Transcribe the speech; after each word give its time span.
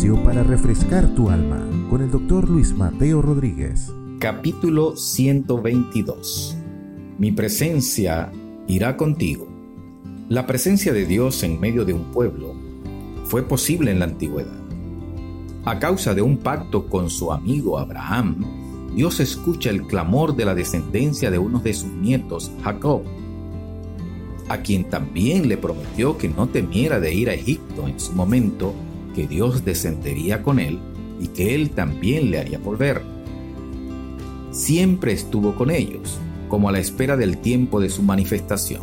para 0.00 0.42
refrescar 0.42 1.14
tu 1.14 1.28
alma 1.28 1.60
con 1.90 2.00
el 2.00 2.10
doctor 2.10 2.48
Luis 2.48 2.72
Mateo 2.72 3.20
Rodríguez. 3.20 3.92
Capítulo 4.18 4.96
122. 4.96 6.56
Mi 7.18 7.32
presencia 7.32 8.32
irá 8.66 8.96
contigo. 8.96 9.46
La 10.30 10.46
presencia 10.46 10.94
de 10.94 11.04
Dios 11.04 11.42
en 11.42 11.60
medio 11.60 11.84
de 11.84 11.92
un 11.92 12.04
pueblo 12.12 12.54
fue 13.26 13.42
posible 13.42 13.90
en 13.90 13.98
la 13.98 14.06
antigüedad. 14.06 14.58
A 15.66 15.78
causa 15.78 16.14
de 16.14 16.22
un 16.22 16.38
pacto 16.38 16.86
con 16.86 17.10
su 17.10 17.30
amigo 17.30 17.78
Abraham, 17.78 18.90
Dios 18.94 19.20
escucha 19.20 19.68
el 19.68 19.86
clamor 19.86 20.34
de 20.34 20.46
la 20.46 20.54
descendencia 20.54 21.30
de 21.30 21.38
uno 21.38 21.58
de 21.58 21.74
sus 21.74 21.92
nietos, 21.92 22.50
Jacob, 22.64 23.02
a 24.48 24.62
quien 24.62 24.84
también 24.84 25.46
le 25.46 25.58
prometió 25.58 26.16
que 26.16 26.30
no 26.30 26.48
temiera 26.48 27.00
de 27.00 27.12
ir 27.12 27.28
a 27.28 27.34
Egipto 27.34 27.86
en 27.86 28.00
su 28.00 28.12
momento, 28.14 28.72
Dios 29.26 29.64
descendería 29.64 30.42
con 30.42 30.58
él 30.58 30.78
y 31.20 31.28
que 31.28 31.54
él 31.54 31.70
también 31.70 32.30
le 32.30 32.38
haría 32.38 32.58
volver. 32.58 33.02
Siempre 34.50 35.12
estuvo 35.12 35.54
con 35.54 35.70
ellos, 35.70 36.18
como 36.48 36.68
a 36.68 36.72
la 36.72 36.80
espera 36.80 37.16
del 37.16 37.38
tiempo 37.38 37.80
de 37.80 37.90
su 37.90 38.02
manifestación, 38.02 38.82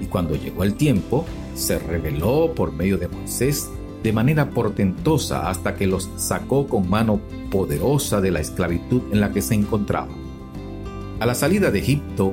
y 0.00 0.06
cuando 0.06 0.36
llegó 0.36 0.64
el 0.64 0.74
tiempo, 0.74 1.24
se 1.54 1.78
reveló 1.78 2.52
por 2.54 2.72
medio 2.72 2.98
de 2.98 3.08
Moisés 3.08 3.68
de 4.02 4.12
manera 4.12 4.50
portentosa 4.50 5.48
hasta 5.48 5.74
que 5.74 5.86
los 5.86 6.08
sacó 6.16 6.66
con 6.66 6.88
mano 6.88 7.20
poderosa 7.50 8.20
de 8.20 8.30
la 8.30 8.40
esclavitud 8.40 9.02
en 9.12 9.20
la 9.20 9.32
que 9.32 9.42
se 9.42 9.54
encontraban. 9.54 10.16
A 11.20 11.26
la 11.26 11.34
salida 11.34 11.70
de 11.70 11.80
Egipto, 11.80 12.32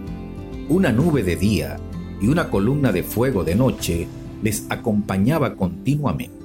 una 0.69 0.91
nube 0.91 1.23
de 1.23 1.35
día 1.35 1.77
y 2.21 2.27
una 2.27 2.49
columna 2.49 2.91
de 2.91 3.03
fuego 3.03 3.43
de 3.43 3.55
noche 3.55 4.07
les 4.43 4.65
acompañaba 4.69 5.55
continuamente. 5.55 6.44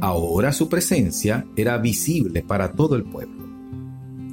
Ahora 0.00 0.52
su 0.52 0.68
presencia 0.68 1.46
era 1.56 1.78
visible 1.78 2.42
para 2.42 2.72
todo 2.72 2.96
el 2.96 3.04
pueblo. 3.04 3.44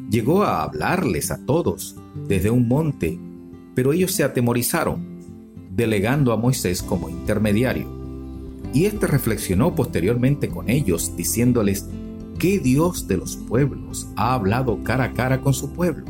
Llegó 0.10 0.44
a 0.44 0.64
hablarles 0.64 1.32
a 1.32 1.46
todos 1.46 1.96
desde 2.28 2.50
un 2.50 2.68
monte, 2.68 3.20
pero 3.76 3.94
ellos 3.94 4.12
se 4.12 4.24
atemorizaron, 4.24 5.20
delegando 5.70 6.34
a 6.34 6.38
Moisés 6.38 6.82
como 6.82 7.10
intermediario. 7.10 7.88
Y 8.74 8.86
éste 8.86 9.08
reflexionó 9.08 9.76
posteriormente 9.76 10.50
con 10.50 10.70
ellos, 10.70 11.16
diciéndoles, 11.16 11.88
¿qué 12.40 12.60
Dios 12.60 13.08
de 13.08 13.18
los 13.18 13.38
pueblos 13.38 14.08
ha 14.16 14.34
hablado 14.34 14.84
cara 14.84 15.06
a 15.06 15.14
cara 15.14 15.42
con 15.42 15.54
su 15.54 15.72
pueblo? 15.72 16.06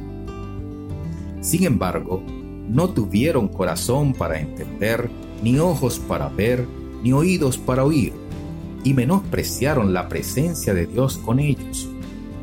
Sin 1.42 1.64
embargo, 1.64 2.24
no 2.70 2.90
tuvieron 2.90 3.48
corazón 3.48 4.14
para 4.14 4.40
entender, 4.40 5.10
ni 5.44 5.60
ojos 5.60 6.00
para 6.00 6.30
ver, 6.30 6.66
ni 7.04 7.12
oídos 7.14 7.58
para 7.58 7.84
oír, 7.84 8.14
y 8.84 8.94
menospreciaron 8.94 9.94
la 9.94 10.10
presencia 10.10 10.74
de 10.74 10.88
Dios 10.88 11.18
con 11.18 11.40
ellos, 11.40 11.90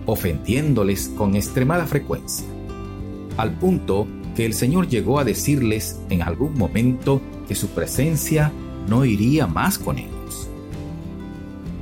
ofendiéndoles 0.07 1.09
con 1.17 1.37
extremada 1.37 1.87
frecuencia, 1.87 2.47
al 3.37 3.59
punto 3.59 4.07
que 4.35 4.47
el 4.47 4.55
Señor 4.55 4.89
llegó 4.89 5.19
a 5.19 5.25
decirles 5.25 5.99
en 6.11 6.23
algún 6.23 6.55
momento 6.55 7.21
que 7.49 7.55
su 7.55 7.69
presencia 7.69 8.53
no 8.89 9.05
iría 9.05 9.47
más 9.47 9.79
con 9.79 9.99
ellos. 9.99 10.49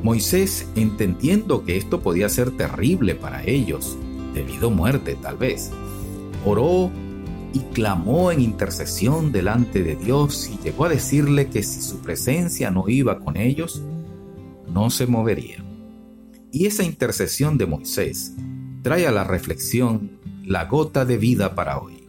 Moisés, 0.03 0.67
entendiendo 0.77 1.65
que 1.65 1.77
esto 1.77 2.01
podía 2.01 2.29
ser 2.29 2.51
terrible 2.53 3.15
para 3.15 3.45
ellos, 3.45 3.97
debido 4.35 4.69
a 4.69 4.71
muerte 4.71 5.17
tal 5.21 5.37
vez, 5.37 5.71
oró 6.45 6.91
y 7.53 7.61
clamó 7.73 8.31
en 8.31 8.41
intercesión 8.41 9.33
delante 9.33 9.83
de 9.83 9.97
Dios 9.97 10.49
y 10.53 10.63
llegó 10.63 10.85
a 10.85 10.91
decirle 10.91 11.49
que 11.49 11.63
si 11.63 11.81
su 11.81 11.99
presencia 11.99 12.71
no 12.71 12.89
iba 12.89 13.19
con 13.19 13.37
ellos, 13.37 13.83
no 14.77 14.91
se 14.91 15.07
movería. 15.07 15.65
Y 16.53 16.67
esa 16.67 16.85
intercesión 16.85 17.57
de 17.57 17.65
Moisés 17.65 18.35
trae 18.83 19.07
a 19.07 19.11
la 19.11 19.25
reflexión 19.25 20.11
la 20.45 20.67
gota 20.67 21.07
de 21.07 21.17
vida 21.17 21.55
para 21.55 21.79
hoy. 21.79 22.07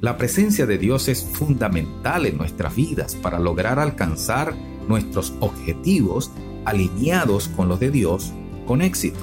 La 0.00 0.16
presencia 0.16 0.66
de 0.66 0.78
Dios 0.78 1.08
es 1.08 1.24
fundamental 1.24 2.26
en 2.26 2.38
nuestras 2.38 2.76
vidas 2.76 3.16
para 3.16 3.40
lograr 3.40 3.80
alcanzar 3.80 4.54
nuestros 4.88 5.34
objetivos 5.40 6.30
alineados 6.64 7.48
con 7.48 7.68
los 7.68 7.80
de 7.80 7.90
Dios 7.90 8.32
con 8.68 8.80
éxito. 8.80 9.18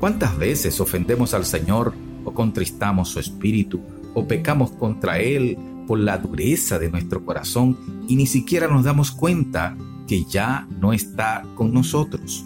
¿Cuántas 0.00 0.36
veces 0.36 0.80
ofendemos 0.80 1.34
al 1.34 1.44
Señor 1.44 1.94
o 2.24 2.34
contristamos 2.34 3.10
su 3.10 3.20
espíritu 3.20 3.80
o 4.12 4.26
pecamos 4.26 4.72
contra 4.72 5.20
Él 5.20 5.56
por 5.86 6.00
la 6.00 6.18
dureza 6.18 6.80
de 6.80 6.90
nuestro 6.90 7.24
corazón 7.24 7.78
y 8.08 8.16
ni 8.16 8.26
siquiera 8.26 8.66
nos 8.66 8.82
damos 8.82 9.12
cuenta 9.12 9.76
que 10.12 10.24
ya 10.24 10.68
no 10.78 10.92
está 10.92 11.42
con 11.54 11.72
nosotros. 11.72 12.44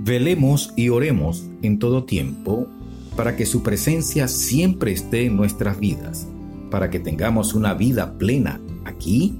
Velemos 0.00 0.72
y 0.74 0.88
oremos 0.88 1.48
en 1.62 1.78
todo 1.78 2.02
tiempo 2.02 2.66
para 3.14 3.36
que 3.36 3.46
su 3.46 3.62
presencia 3.62 4.26
siempre 4.26 4.90
esté 4.90 5.26
en 5.26 5.36
nuestras 5.36 5.78
vidas, 5.78 6.26
para 6.72 6.90
que 6.90 6.98
tengamos 6.98 7.54
una 7.54 7.72
vida 7.72 8.18
plena 8.18 8.60
aquí 8.84 9.38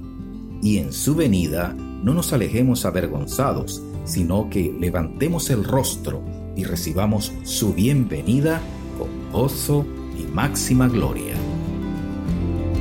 y 0.61 0.77
en 0.77 0.93
su 0.93 1.15
venida 1.15 1.75
no 2.01 2.13
nos 2.13 2.31
alejemos 2.31 2.85
avergonzados, 2.85 3.83
sino 4.05 4.49
que 4.49 4.73
levantemos 4.79 5.49
el 5.49 5.65
rostro 5.65 6.23
y 6.55 6.63
recibamos 6.63 7.33
su 7.43 7.73
bienvenida 7.73 8.61
con 8.97 9.33
gozo 9.33 9.85
y 10.17 10.33
máxima 10.33 10.87
gloria. 10.87 11.35